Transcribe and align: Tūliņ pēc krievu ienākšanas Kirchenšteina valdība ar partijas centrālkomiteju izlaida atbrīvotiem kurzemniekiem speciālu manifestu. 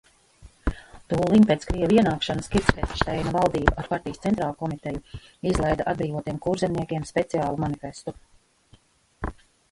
Tūliņ 1.11 1.43
pēc 1.49 1.65
krievu 1.71 1.97
ienākšanas 1.97 2.47
Kirchenšteina 2.53 3.33
valdība 3.35 3.75
ar 3.81 3.89
partijas 3.91 4.21
centrālkomiteju 4.23 5.01
izlaida 5.51 5.85
atbrīvotiem 5.91 6.39
kurzemniekiem 6.47 7.05
speciālu 7.11 7.61
manifestu. 7.65 8.15